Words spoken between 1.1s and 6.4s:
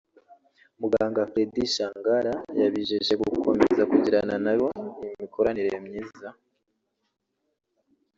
Freddy Sangala yabijeje gukomeza kugirana na bo imikoranire myiza